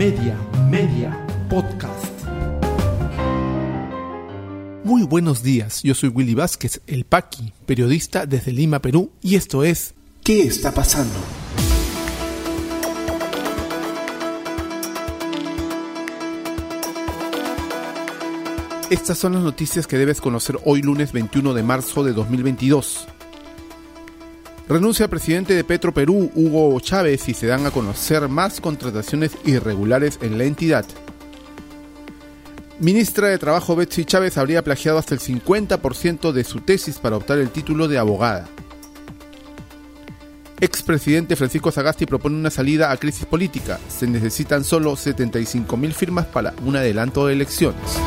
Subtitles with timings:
[0.00, 0.34] Media,
[0.70, 2.06] Media, Podcast.
[4.82, 9.62] Muy buenos días, yo soy Willy Vázquez, el Paqui, periodista desde Lima, Perú, y esto
[9.62, 9.92] es
[10.24, 11.18] ¿Qué está pasando?
[18.88, 23.06] Estas son las noticias que debes conocer hoy lunes 21 de marzo de 2022.
[24.70, 30.20] Renuncia presidente de Petro Perú, Hugo Chávez, y se dan a conocer más contrataciones irregulares
[30.22, 30.84] en la entidad.
[32.78, 37.38] Ministra de Trabajo Betsy Chávez habría plagiado hasta el 50% de su tesis para optar
[37.38, 38.46] el título de abogada.
[40.60, 43.80] Expresidente Francisco Sagasti propone una salida a crisis política.
[43.88, 47.98] Se necesitan solo 75.000 firmas para un adelanto de elecciones.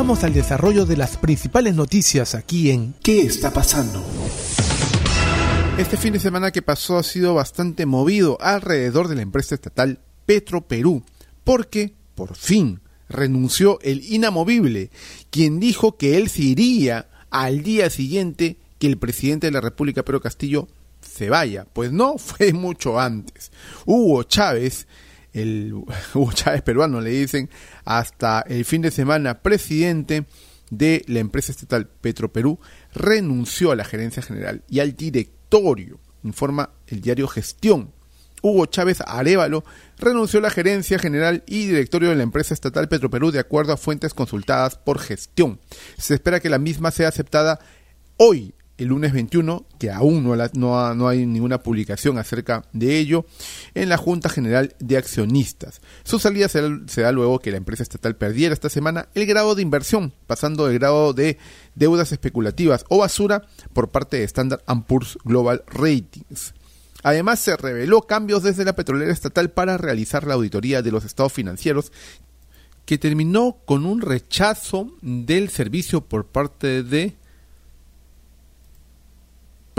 [0.00, 4.02] Vamos al desarrollo de las principales noticias aquí en ¿Qué está pasando?
[5.76, 9.98] Este fin de semana que pasó ha sido bastante movido alrededor de la empresa estatal
[10.24, 11.04] Petro Perú,
[11.44, 14.90] porque por fin renunció el inamovible,
[15.28, 20.02] quien dijo que él se iría al día siguiente que el presidente de la República,
[20.02, 20.66] Pedro Castillo,
[21.02, 21.66] se vaya.
[21.70, 23.52] Pues no, fue mucho antes.
[23.84, 24.86] Hugo Chávez
[25.32, 25.72] el
[26.14, 27.50] Hugo Chávez peruano, le dicen,
[27.84, 30.26] hasta el fin de semana presidente
[30.70, 32.58] de la empresa estatal Petroperú,
[32.94, 37.92] renunció a la gerencia general y al directorio, informa el diario Gestión.
[38.42, 39.64] Hugo Chávez Arevalo
[39.98, 43.76] renunció a la gerencia general y directorio de la empresa estatal Petroperú de acuerdo a
[43.76, 45.60] fuentes consultadas por gestión.
[45.98, 47.60] Se espera que la misma sea aceptada
[48.16, 53.26] hoy el lunes 21, que aún no, no, no, hay ninguna publicación acerca de ello,
[53.74, 55.82] en la Junta General de Accionistas.
[56.02, 59.60] Su salida se da, luego que la empresa estatal perdiera esta semana el grado de
[59.60, 61.36] inversión, pasando del grado de
[61.74, 63.42] deudas especulativas o basura
[63.74, 66.54] por parte de Standard Poor's Global Ratings.
[67.02, 71.32] Además, se reveló cambios desde la petrolera estatal para realizar la auditoría de los estados
[71.34, 71.92] financieros
[72.86, 77.19] que terminó con un rechazo del servicio por parte de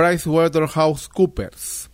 [0.01, 1.91] PricewaterhouseCoopers.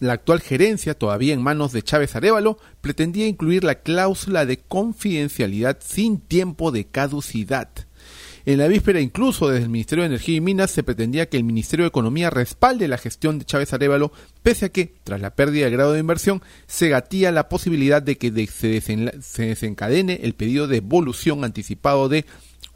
[0.00, 5.78] La actual gerencia, todavía en manos de Chávez Arevalo, pretendía incluir la cláusula de confidencialidad
[5.80, 7.68] sin tiempo de caducidad.
[8.46, 11.44] En la víspera, incluso desde el Ministerio de Energía y Minas, se pretendía que el
[11.44, 14.12] Ministerio de Economía respalde la gestión de Chávez Arevalo,
[14.42, 18.18] pese a que, tras la pérdida del grado de inversión, se gatía la posibilidad de
[18.18, 22.24] que se, desencadene el pedido de evolución anticipado de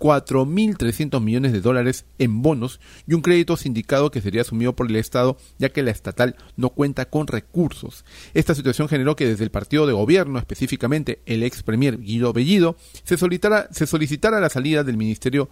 [0.00, 4.96] 4.300 millones de dólares en bonos y un crédito sindicado que sería asumido por el
[4.96, 8.04] Estado ya que la estatal no cuenta con recursos.
[8.34, 12.76] Esta situación generó que desde el partido de gobierno, específicamente el ex premier Guido Bellido,
[13.04, 15.50] se solicitara, se solicitara la salida del ministerio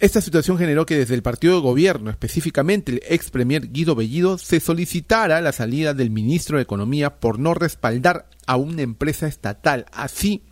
[0.00, 4.38] esta situación generó que desde el partido de gobierno, específicamente el ex premier Guido Bellido,
[4.38, 9.86] se solicitara la salida del ministro de Economía por no respaldar a una empresa estatal.
[9.92, 10.42] Así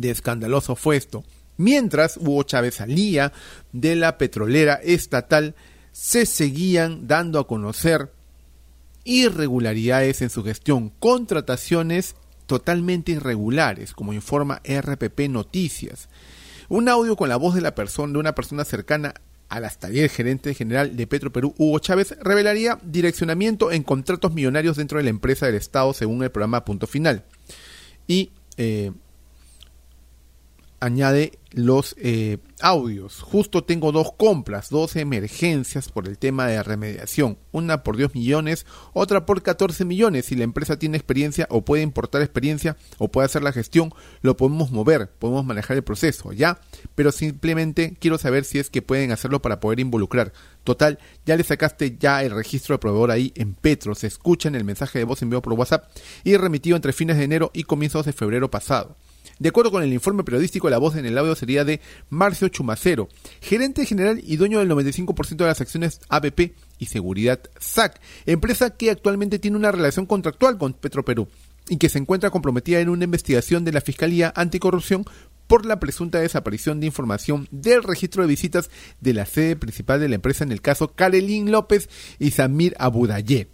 [0.00, 1.24] de escandaloso fue esto.
[1.56, 3.32] Mientras Hugo Chávez salía
[3.72, 5.54] de la petrolera estatal,
[5.92, 8.12] se seguían dando a conocer
[9.04, 12.14] irregularidades en su gestión, contrataciones
[12.46, 16.08] totalmente irregulares, como informa RPP Noticias.
[16.68, 19.14] Un audio con la voz de la persona, de una persona cercana
[19.48, 24.76] al hasta ayer gerente general de Petro Perú, Hugo Chávez, revelaría direccionamiento en contratos millonarios
[24.76, 27.24] dentro de la empresa del Estado según el programa Punto Final.
[28.06, 28.92] Y eh,
[30.80, 33.20] añade los eh, audios.
[33.22, 37.38] Justo tengo dos compras, dos emergencias por el tema de remediación.
[37.52, 40.26] Una por 10 millones, otra por 14 millones.
[40.26, 43.92] Si la empresa tiene experiencia o puede importar experiencia o puede hacer la gestión,
[44.22, 46.60] lo podemos mover, podemos manejar el proceso, ¿ya?
[46.94, 50.32] Pero simplemente quiero saber si es que pueden hacerlo para poder involucrar.
[50.64, 53.94] Total, ya le sacaste ya el registro de proveedor ahí en Petro.
[53.94, 55.90] Se escucha en el mensaje de voz enviado por WhatsApp
[56.24, 58.96] y remitido entre fines de enero y comienzos de febrero pasado.
[59.38, 63.08] De acuerdo con el informe periodístico, la voz en el audio sería de Marcio Chumacero,
[63.40, 68.90] gerente general y dueño del 95% de las acciones ABP y Seguridad SAC, empresa que
[68.90, 71.28] actualmente tiene una relación contractual con Petroperú
[71.68, 75.04] y que se encuentra comprometida en una investigación de la Fiscalía Anticorrupción
[75.46, 78.70] por la presunta desaparición de información del registro de visitas
[79.00, 81.88] de la sede principal de la empresa en el caso Karelin López
[82.18, 83.48] y Samir Abudayé.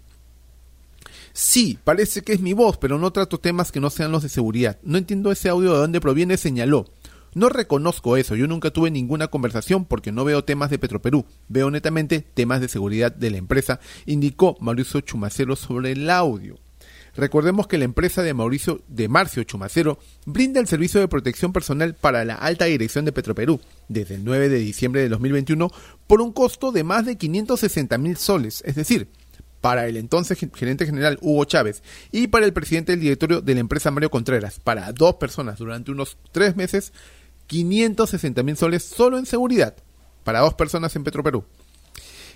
[1.39, 4.31] Sí, parece que es mi voz, pero no trato temas que no sean los de
[4.31, 4.79] seguridad.
[4.83, 6.87] No entiendo ese audio de dónde proviene, señaló.
[7.35, 11.71] No reconozco eso, yo nunca tuve ninguna conversación porque no veo temas de Petroperú, veo
[11.71, 16.57] netamente temas de seguridad de la empresa, indicó Mauricio Chumacero sobre el audio.
[17.15, 21.95] Recordemos que la empresa de Mauricio de Marcio Chumacero brinda el servicio de protección personal
[21.95, 25.71] para la alta dirección de Petroperú desde el 9 de diciembre de 2021
[26.07, 29.09] por un costo de más de 560 mil soles, es decir,
[29.67, 31.83] para el entonces gerente general Hugo Chávez
[32.13, 35.91] y para el presidente del directorio de la empresa Mario Contreras, para dos personas durante
[35.91, 36.93] unos tres meses,
[37.49, 39.75] 560 mil soles solo en seguridad,
[40.23, 41.45] para dos personas en Petroperú.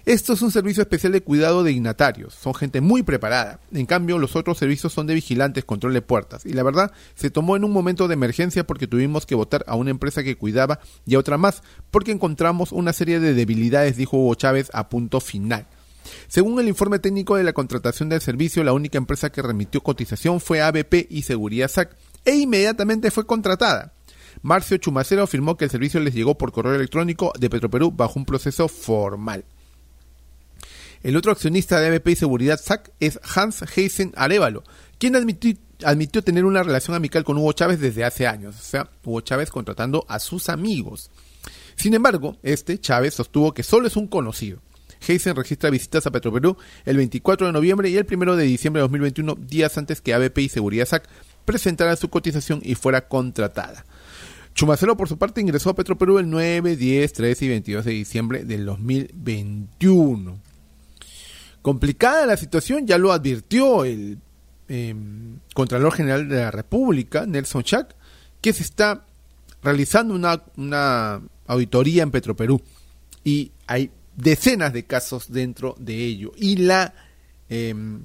[0.06, 3.60] Esto es un servicio especial de cuidado de dignatarios, son gente muy preparada.
[3.70, 6.44] En cambio, los otros servicios son de vigilantes, control de puertas.
[6.44, 9.76] Y la verdad, se tomó en un momento de emergencia porque tuvimos que votar a
[9.76, 11.62] una empresa que cuidaba y a otra más,
[11.92, 15.68] porque encontramos una serie de debilidades, dijo Hugo Chávez a punto final.
[16.28, 20.40] Según el informe técnico de la contratación del servicio, la única empresa que remitió cotización
[20.40, 23.92] fue ABP y Seguridad SAC, e inmediatamente fue contratada.
[24.42, 28.24] Marcio Chumacero afirmó que el servicio les llegó por correo electrónico de Petroperú bajo un
[28.24, 29.44] proceso formal.
[31.02, 34.64] El otro accionista de ABP y Seguridad SAC es Hans Heisen Arevalo,
[34.98, 38.90] quien admitió, admitió, tener una relación amical con Hugo Chávez desde hace años, o sea,
[39.04, 41.10] Hugo Chávez contratando a sus amigos.
[41.74, 44.60] Sin embargo, este, Chávez, sostuvo que solo es un conocido.
[45.06, 48.84] Heisen registra visitas a Petroperú el 24 de noviembre y el 1 de diciembre de
[48.84, 51.08] 2021, días antes que ABP y Seguridad SAC
[51.44, 53.84] presentaran su cotización y fuera contratada.
[54.54, 58.44] Chumacero, por su parte, ingresó a Petroperú el 9, 10, 13 y 22 de diciembre
[58.44, 60.38] del 2021.
[61.62, 64.18] Complicada la situación, ya lo advirtió el
[64.68, 67.94] em, Contralor General de la República, Nelson Chac,
[68.40, 69.06] que se está
[69.62, 72.60] realizando una auditoría en Petroperú.
[73.24, 76.32] Y hay decenas de casos dentro de ello.
[76.36, 76.94] Y la
[77.48, 78.02] em,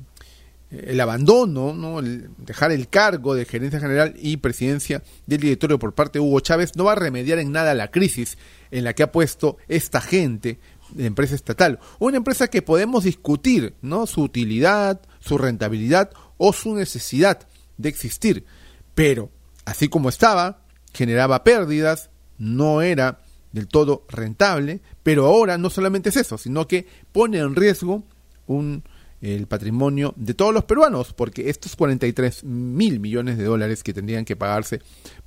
[0.71, 2.01] el abandono, ¿no?
[2.38, 6.75] dejar el cargo de gerencia general y presidencia del directorio por parte de Hugo Chávez
[6.75, 8.38] no va a remediar en nada la crisis
[8.71, 10.59] en la que ha puesto esta gente
[10.91, 11.79] de empresa estatal.
[12.00, 14.07] Una empresa que podemos discutir ¿no?
[14.07, 17.47] su utilidad, su rentabilidad o su necesidad
[17.77, 18.45] de existir.
[18.94, 19.29] Pero,
[19.65, 20.62] así como estaba,
[20.94, 23.21] generaba pérdidas, no era
[23.56, 28.04] del todo rentable, pero ahora no solamente es eso, sino que pone en riesgo
[28.48, 28.84] un,
[29.22, 34.25] el patrimonio de todos los peruanos, porque estos 43 mil millones de dólares que tendrían
[34.25, 34.81] que pagarse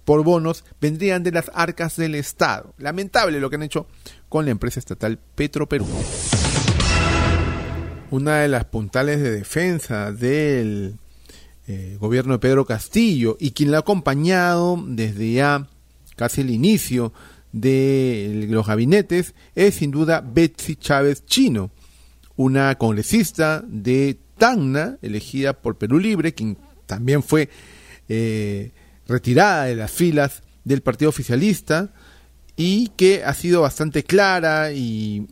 [0.05, 2.75] por bonos vendrían de las arcas del Estado.
[2.77, 3.87] Lamentable lo que han hecho
[4.29, 5.87] con la empresa estatal Petroperú.
[8.11, 10.99] Una de las puntales de defensa del
[11.67, 15.67] eh, gobierno de Pedro Castillo y quien la ha acompañado desde ya
[16.15, 17.15] casi el inicio
[17.61, 21.71] de los gabinetes es sin duda Betsy Chávez Chino,
[22.37, 26.57] una congresista de Tacna, elegida por Perú Libre, quien
[26.87, 27.49] también fue
[28.09, 28.73] eh,
[29.07, 31.93] retirada de las filas del partido oficialista
[32.57, 35.27] y que ha sido bastante clara y,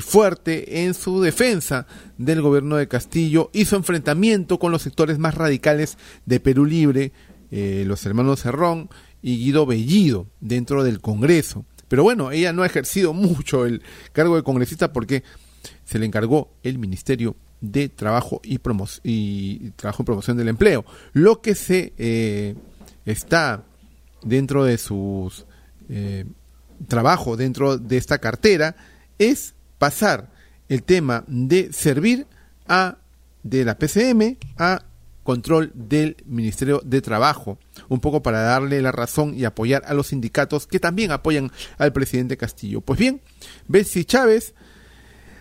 [0.00, 1.86] fuerte en su defensa
[2.16, 7.12] del gobierno de Castillo y su enfrentamiento con los sectores más radicales de Perú Libre,
[7.50, 8.88] eh, los hermanos Cerrón
[9.22, 11.64] y Guido Bellido dentro del Congreso.
[11.88, 13.82] Pero bueno, ella no ha ejercido mucho el
[14.12, 15.22] cargo de congresista porque
[15.84, 18.60] se le encargó el Ministerio de Trabajo y,
[19.04, 20.84] y Trabajo y Promoción del Empleo.
[21.12, 22.56] Lo que se eh,
[23.06, 23.64] está
[24.22, 25.46] dentro de sus
[25.88, 26.24] eh,
[26.88, 28.76] trabajo, dentro de esta cartera,
[29.18, 30.30] es pasar
[30.68, 32.26] el tema de servir
[32.66, 32.98] a
[33.42, 34.84] de la PCM a
[35.22, 37.58] control del Ministerio de Trabajo,
[37.88, 41.92] un poco para darle la razón y apoyar a los sindicatos que también apoyan al
[41.92, 42.80] presidente Castillo.
[42.80, 43.20] Pues bien,
[43.68, 44.54] Betsy Chávez,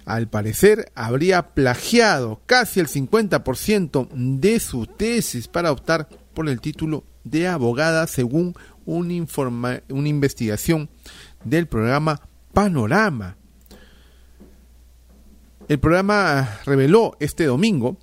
[0.05, 7.03] al parecer, habría plagiado casi el 50% de su tesis para optar por el título
[7.23, 10.89] de abogada según un informa una investigación
[11.43, 12.21] del programa
[12.53, 13.37] Panorama.
[15.67, 17.97] El programa reveló este domingo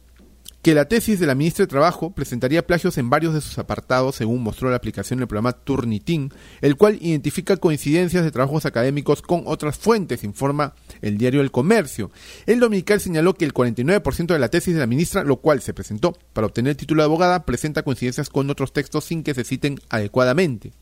[0.63, 4.17] que la tesis de la ministra de Trabajo presentaría plagios en varios de sus apartados,
[4.17, 9.45] según mostró la aplicación del programa Turnitin, el cual identifica coincidencias de trabajos académicos con
[9.47, 12.11] otras fuentes, informa el diario El Comercio.
[12.47, 15.75] El dominical señaló que el 49% de la tesis de la ministra, lo cual se
[15.75, 19.45] presentó para obtener el título de abogada, presenta coincidencias con otros textos sin que se
[19.45, 20.73] citen adecuadamente.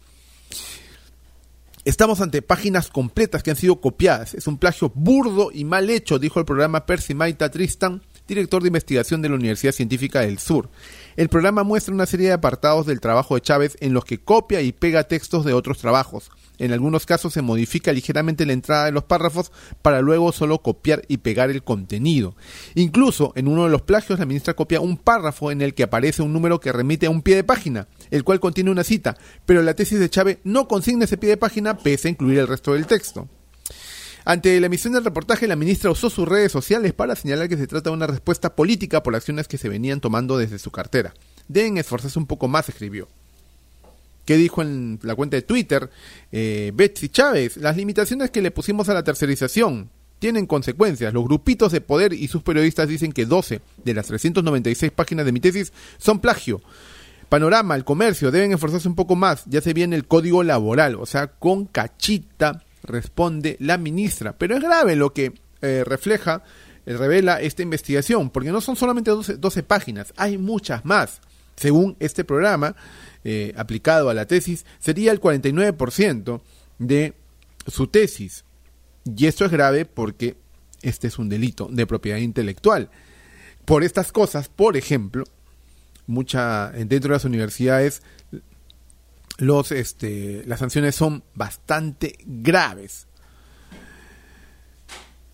[1.85, 4.35] Estamos ante páginas completas que han sido copiadas.
[4.35, 8.69] Es un plagio burdo y mal hecho, dijo el programa Percy Maita Tristan, director de
[8.69, 10.69] investigación de la Universidad Científica del Sur.
[11.17, 14.61] El programa muestra una serie de apartados del trabajo de Chávez en los que copia
[14.61, 16.31] y pega textos de otros trabajos.
[16.59, 19.53] En algunos casos se modifica ligeramente la entrada de los párrafos
[19.83, 22.35] para luego solo copiar y pegar el contenido.
[22.75, 26.23] Incluso en uno de los plagios la ministra copia un párrafo en el que aparece
[26.23, 29.63] un número que remite a un pie de página, el cual contiene una cita, pero
[29.63, 32.73] la tesis de Chávez no consigna ese pie de página pese a incluir el resto
[32.73, 33.29] del texto.
[34.29, 37.69] Ante la emisión del reportaje, la ministra usó sus redes sociales para señalar que se
[37.69, 41.15] trata de una respuesta política por acciones que se venían tomando desde su cartera.
[41.47, 43.07] Deben esforzarse un poco más, escribió.
[44.25, 45.89] ¿Qué dijo en la cuenta de Twitter
[46.33, 47.57] eh, Betsy Chávez?
[47.59, 51.15] Las limitaciones que le pusimos a la tercerización tienen consecuencias.
[51.15, 55.31] Los grupitos de poder y sus periodistas dicen que 12 de las 396 páginas de
[55.31, 56.61] mi tesis son plagio.
[57.29, 59.45] Panorama, el comercio, deben esforzarse un poco más.
[59.47, 64.37] Ya se viene el código laboral, o sea, con cachita responde la ministra.
[64.37, 66.43] Pero es grave lo que eh, refleja,
[66.85, 71.21] eh, revela esta investigación, porque no son solamente 12, páginas, hay muchas más.
[71.57, 72.77] Según este programa,
[73.25, 76.41] eh, aplicado a la tesis, sería el 49%
[76.79, 77.15] de
[77.67, 78.45] su tesis.
[79.05, 80.37] Y esto es grave porque
[80.83, 82.91] este es un delito de propiedad intelectual.
[83.65, 85.25] Por estas cosas, por ejemplo,
[86.07, 88.03] mucha dentro de las universidades
[89.39, 93.07] los este las sanciones son bastante graves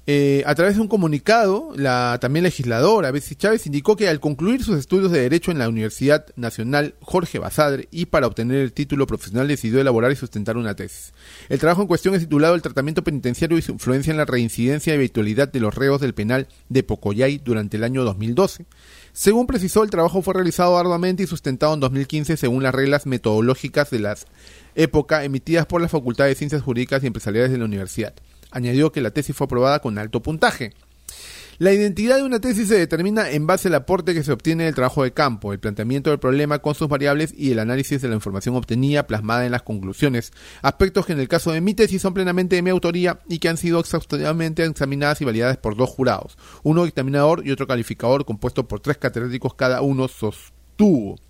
[0.08, 4.64] eh, a través de un comunicado, la también legisladora Betsy Chávez indicó que al concluir
[4.64, 9.06] sus estudios de Derecho en la Universidad Nacional Jorge Basadre y para obtener el título
[9.06, 11.12] profesional decidió elaborar y sustentar una tesis.
[11.48, 14.92] El trabajo en cuestión es titulado El tratamiento penitenciario y su influencia en la reincidencia
[14.92, 18.66] y habitualidad de los reos del penal de Pocoyay durante el año 2012.
[19.12, 23.90] Según precisó, el trabajo fue realizado arduamente y sustentado en 2015 según las reglas metodológicas
[23.90, 24.16] de la
[24.74, 28.14] época emitidas por la Facultad de Ciencias Jurídicas y Empresariales de la Universidad.
[28.50, 30.72] Añadió que la tesis fue aprobada con alto puntaje.
[31.62, 34.74] La identidad de una tesis se determina en base al aporte que se obtiene del
[34.74, 38.16] trabajo de campo, el planteamiento del problema con sus variables y el análisis de la
[38.16, 42.14] información obtenida plasmada en las conclusiones, aspectos que en el caso de mi tesis son
[42.14, 46.36] plenamente de mi autoría y que han sido exhaustivamente examinadas y validadas por dos jurados,
[46.64, 51.20] uno dictaminador y otro calificador compuesto por tres catedráticos cada uno sostuvo.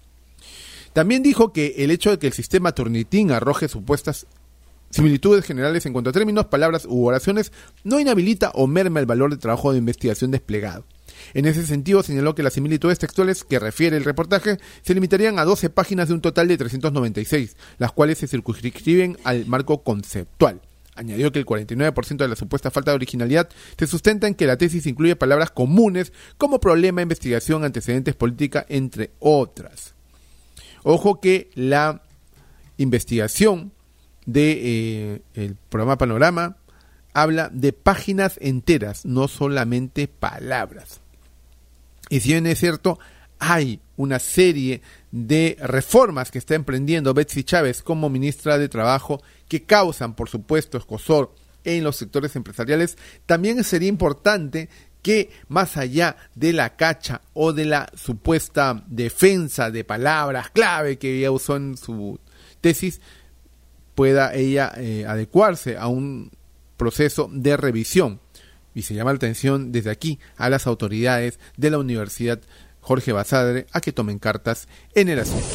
[0.94, 4.26] También dijo que el hecho de que el sistema Turnitin arroje supuestas
[4.92, 7.50] similitudes generales en cuanto a términos, palabras u oraciones,
[7.82, 10.84] no inhabilita o merma el valor de trabajo de investigación desplegado.
[11.34, 15.44] En ese sentido, señaló que las similitudes textuales que refiere el reportaje se limitarían a
[15.44, 20.60] 12 páginas de un total de 396, las cuales se circunscriben al marco conceptual.
[20.94, 24.58] Añadió que el 49% de la supuesta falta de originalidad se sustenta en que la
[24.58, 29.94] tesis incluye palabras comunes como problema, investigación, antecedentes, política, entre otras.
[30.82, 32.02] Ojo que la
[32.76, 33.72] investigación
[34.26, 36.56] de eh, el programa Panorama
[37.14, 41.00] habla de páginas enteras, no solamente palabras.
[42.08, 42.98] Y si bien es cierto,
[43.38, 49.64] hay una serie de reformas que está emprendiendo Betsy Chávez como ministra de Trabajo que
[49.64, 54.68] causan, por supuesto, escosor en los sectores empresariales, también sería importante
[55.02, 61.18] que más allá de la cacha o de la supuesta defensa de palabras clave que
[61.18, 62.20] ella usó en su
[62.60, 63.00] tesis,
[63.94, 66.30] pueda ella eh, adecuarse a un
[66.76, 68.20] proceso de revisión.
[68.74, 72.40] Y se llama la atención desde aquí a las autoridades de la Universidad
[72.80, 75.46] Jorge Basadre a que tomen cartas en el asunto.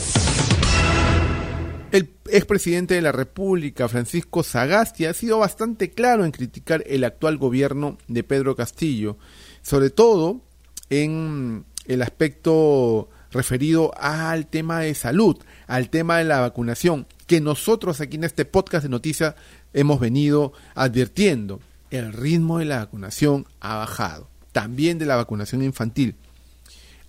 [1.92, 7.38] El expresidente de la República, Francisco Sagasti, ha sido bastante claro en criticar el actual
[7.38, 9.18] gobierno de Pedro Castillo,
[9.62, 10.42] sobre todo
[10.90, 18.02] en el aspecto referido al tema de salud, al tema de la vacunación que nosotros
[18.02, 19.36] aquí en este podcast de noticias
[19.74, 21.60] hemos venido advirtiendo.
[21.92, 26.16] El ritmo de la vacunación ha bajado, también de la vacunación infantil.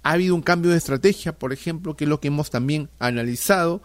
[0.02, 3.82] Ha habido un cambio de estrategia, por ejemplo, que es lo que hemos también analizado,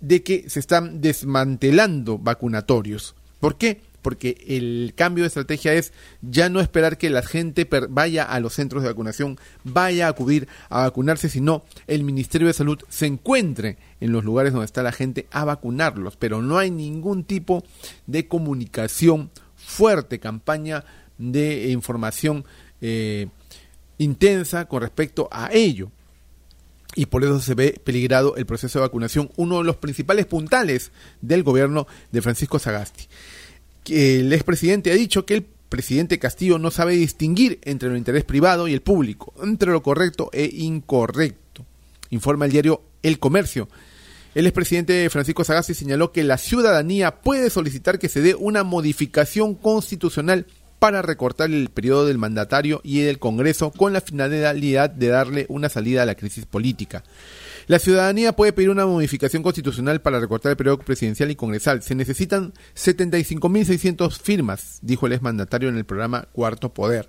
[0.00, 3.14] de que se están desmantelando vacunatorios.
[3.40, 3.80] ¿Por qué?
[4.02, 8.54] Porque el cambio de estrategia es ya no esperar que la gente vaya a los
[8.54, 13.78] centros de vacunación, vaya a acudir a vacunarse, sino el Ministerio de Salud se encuentre
[14.00, 17.64] en los lugares donde está la gente a vacunarlos, pero no hay ningún tipo
[18.06, 20.84] de comunicación fuerte, campaña
[21.16, 22.44] de información
[22.80, 23.28] eh,
[23.98, 25.90] intensa con respecto a ello.
[26.94, 30.92] Y por eso se ve peligrado el proceso de vacunación, uno de los principales puntales
[31.22, 33.06] del gobierno de Francisco Sagasti
[33.88, 38.68] el expresidente ha dicho que el presidente Castillo no sabe distinguir entre el interés privado
[38.68, 41.64] y el público, entre lo correcto e incorrecto,
[42.10, 43.68] informa el diario El Comercio.
[44.34, 49.54] El expresidente Francisco Sagasti señaló que la ciudadanía puede solicitar que se dé una modificación
[49.54, 50.46] constitucional
[50.82, 55.68] para recortar el periodo del mandatario y del Congreso con la finalidad de darle una
[55.68, 57.04] salida a la crisis política.
[57.68, 61.82] La ciudadanía puede pedir una modificación constitucional para recortar el periodo presidencial y congresal.
[61.84, 67.08] Se necesitan 75.600 firmas, dijo el exmandatario en el programa Cuarto Poder.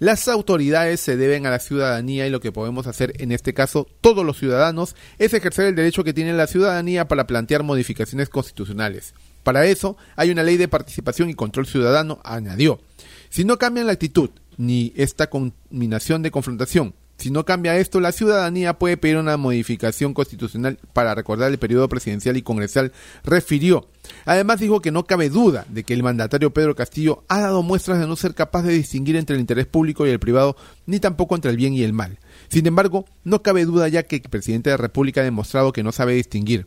[0.00, 3.88] Las autoridades se deben a la ciudadanía y lo que podemos hacer en este caso
[4.00, 9.12] todos los ciudadanos es ejercer el derecho que tiene la ciudadanía para plantear modificaciones constitucionales.
[9.42, 12.80] Para eso hay una ley de participación y control ciudadano, añadió.
[13.28, 18.12] Si no cambian la actitud ni esta combinación de confrontación, si no cambia esto, la
[18.12, 22.92] ciudadanía puede pedir una modificación constitucional para recordar el periodo presidencial y congresal,
[23.24, 23.88] refirió.
[24.24, 27.98] Además dijo que no cabe duda de que el mandatario Pedro Castillo ha dado muestras
[27.98, 30.56] de no ser capaz de distinguir entre el interés público y el privado,
[30.86, 32.20] ni tampoco entre el bien y el mal.
[32.48, 35.82] Sin embargo, no cabe duda ya que el presidente de la República ha demostrado que
[35.82, 36.66] no sabe distinguir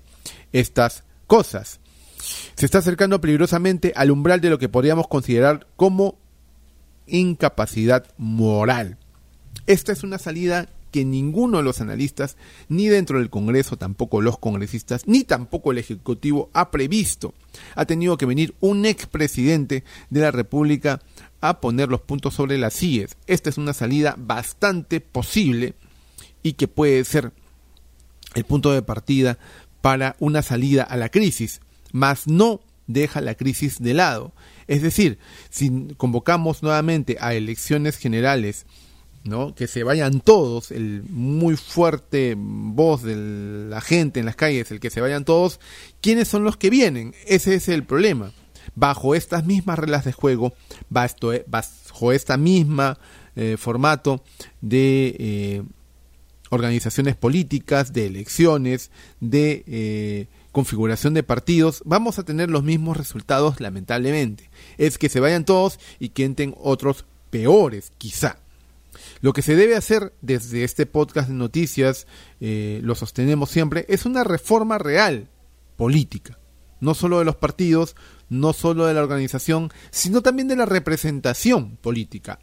[0.51, 1.79] estas cosas.
[2.55, 6.19] Se está acercando peligrosamente al umbral de lo que podríamos considerar como
[7.07, 8.97] incapacidad moral.
[9.67, 12.35] Esta es una salida que ninguno de los analistas,
[12.67, 17.33] ni dentro del Congreso, tampoco los congresistas, ni tampoco el Ejecutivo ha previsto.
[17.75, 21.01] Ha tenido que venir un expresidente de la República
[21.39, 23.15] a poner los puntos sobre las sillas.
[23.25, 25.73] Esta es una salida bastante posible
[26.43, 27.31] y que puede ser
[28.35, 29.37] el punto de partida
[29.81, 34.33] para una salida a la crisis, mas no deja la crisis de lado.
[34.67, 35.17] Es decir,
[35.49, 38.65] si convocamos nuevamente a elecciones generales
[39.23, 39.53] ¿no?
[39.53, 43.15] Que se vayan todos, el muy fuerte voz de
[43.69, 45.59] la gente en las calles, el que se vayan todos,
[46.01, 47.13] ¿quiénes son los que vienen?
[47.27, 48.31] Ese es el problema.
[48.75, 50.53] Bajo estas mismas reglas de juego,
[50.89, 52.99] bajo esta misma
[53.35, 54.23] eh, formato
[54.61, 55.63] de eh,
[56.49, 63.61] organizaciones políticas, de elecciones, de eh, configuración de partidos, vamos a tener los mismos resultados
[63.61, 64.49] lamentablemente.
[64.77, 68.40] Es que se vayan todos y que entren otros peores, quizá.
[69.21, 72.07] Lo que se debe hacer desde este podcast de noticias,
[72.39, 75.29] eh, lo sostenemos siempre, es una reforma real
[75.77, 76.39] política.
[76.79, 77.95] No solo de los partidos,
[78.29, 82.39] no solo de la organización, sino también de la representación política.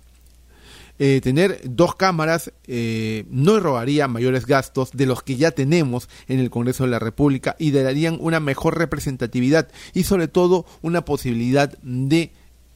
[1.00, 6.40] Eh, tener dos cámaras eh, no robaría mayores gastos de los que ya tenemos en
[6.40, 11.78] el Congreso de la República y darían una mejor representatividad y sobre todo una posibilidad
[11.83, 12.33] de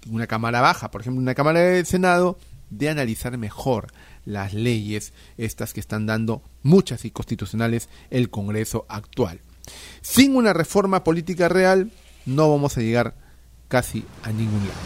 [0.08, 2.38] una cámara baja, por ejemplo una cámara del Senado
[2.78, 3.92] de analizar mejor
[4.24, 9.40] las leyes, estas que están dando muchas y constitucionales el Congreso actual.
[10.00, 11.92] Sin una reforma política real
[12.26, 13.14] no vamos a llegar
[13.68, 14.80] casi a ningún lado.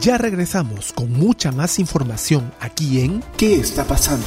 [0.00, 4.26] Ya regresamos con mucha más información aquí en ¿Qué está pasando?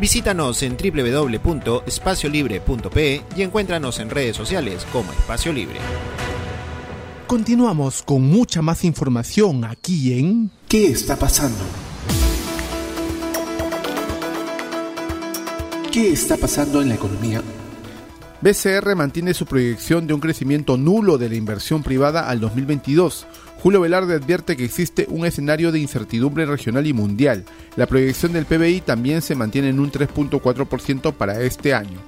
[0.00, 5.78] Visítanos en www.espaciolibre.pe y encuéntranos en redes sociales como Espacio Libre.
[7.26, 11.64] Continuamos con mucha más información aquí en ¿Qué está pasando?
[15.92, 17.42] ¿Qué está pasando en la economía?
[18.40, 23.26] BCR mantiene su proyección de un crecimiento nulo de la inversión privada al 2022
[23.62, 27.44] Julio Velarde advierte que existe un escenario de incertidumbre regional y mundial.
[27.76, 32.00] La proyección del PBI también se mantiene en un 3.4% para este año.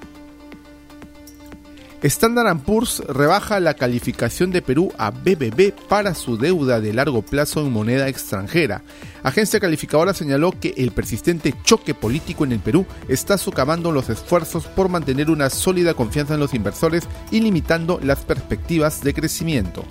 [2.03, 7.61] Standard Poor's rebaja la calificación de Perú a BBB para su deuda de largo plazo
[7.61, 8.83] en moneda extranjera.
[9.23, 14.67] Agencia calificadora señaló que el persistente choque político en el Perú está socavando los esfuerzos
[14.67, 19.85] por mantener una sólida confianza en los inversores y limitando las perspectivas de crecimiento.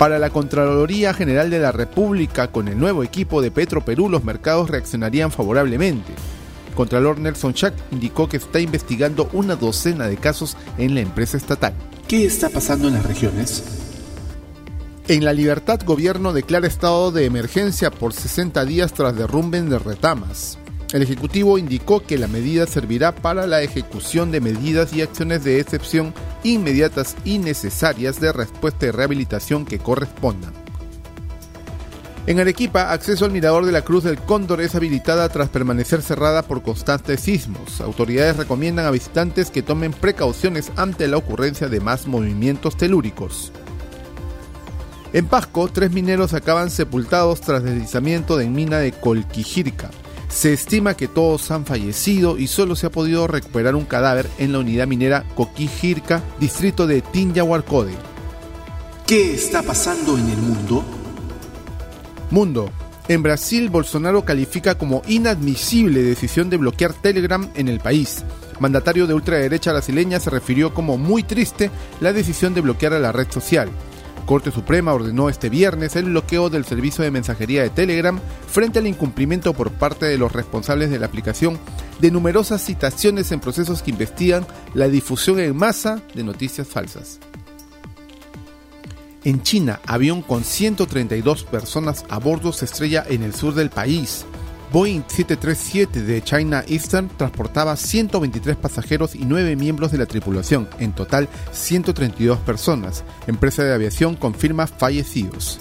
[0.00, 4.24] Para la Contraloría General de la República, con el nuevo equipo de Petro Perú, los
[4.24, 6.14] mercados reaccionarían favorablemente.
[6.74, 11.74] Contralor Nelson Schack indicó que está investigando una docena de casos en la empresa estatal.
[12.08, 13.62] ¿Qué está pasando en las regiones?
[15.06, 20.56] En La Libertad, gobierno declara estado de emergencia por 60 días tras derrumben de retamas.
[20.92, 25.60] El Ejecutivo indicó que la medida servirá para la ejecución de medidas y acciones de
[25.60, 30.52] excepción inmediatas y necesarias de respuesta y rehabilitación que correspondan.
[32.26, 36.42] En Arequipa, acceso al mirador de la Cruz del Cóndor es habilitada tras permanecer cerrada
[36.42, 37.80] por constantes sismos.
[37.80, 43.52] Autoridades recomiendan a visitantes que tomen precauciones ante la ocurrencia de más movimientos telúricos.
[45.12, 49.90] En Pasco, tres mineros acaban sepultados tras deslizamiento de mina de Colquijirca.
[50.30, 54.52] Se estima que todos han fallecido y solo se ha podido recuperar un cadáver en
[54.52, 57.94] la unidad minera Coquijirca, distrito de Tinyahuarcode.
[59.06, 60.84] ¿Qué está pasando en el mundo?
[62.30, 62.70] Mundo.
[63.08, 68.24] En Brasil, Bolsonaro califica como inadmisible decisión de bloquear Telegram en el país.
[68.60, 73.10] Mandatario de ultraderecha brasileña se refirió como muy triste la decisión de bloquear a la
[73.10, 73.68] red social.
[74.30, 78.86] Corte Suprema ordenó este viernes el bloqueo del servicio de mensajería de Telegram frente al
[78.86, 81.58] incumplimiento por parte de los responsables de la aplicación
[81.98, 87.18] de numerosas citaciones en procesos que investigan la difusión en masa de noticias falsas.
[89.24, 94.26] En China, avión con 132 personas a bordo se estrella en el sur del país.
[94.72, 100.92] Boeing 737 de China Eastern transportaba 123 pasajeros y 9 miembros de la tripulación, en
[100.92, 103.04] total 132 personas.
[103.26, 105.58] Empresa de aviación confirma fallecidos.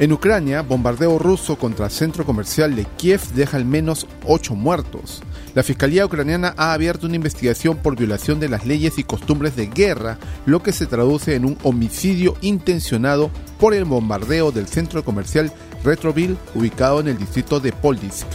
[0.00, 5.22] En Ucrania, bombardeo ruso contra centro comercial de Kiev deja al menos 8 muertos.
[5.54, 9.66] La Fiscalía ucraniana ha abierto una investigación por violación de las leyes y costumbres de
[9.66, 15.52] guerra, lo que se traduce en un homicidio intencionado por el bombardeo del centro comercial
[15.82, 18.28] Retroville, ubicado en el distrito de Poldisk.